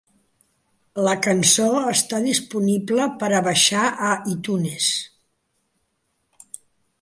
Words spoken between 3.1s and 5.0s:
per a baixar a iTunes.